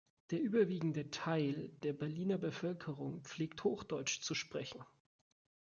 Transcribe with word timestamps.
Der 0.31 0.41
überwiegende 0.41 1.11
Teil 1.11 1.69
der 1.83 1.93
Berliner 1.93 2.39
Bevölkerung 2.39 3.21
pflegt 3.21 3.63
Hochdeutsch 3.63 4.21
zu 4.21 4.33
sprechen. 4.33 4.81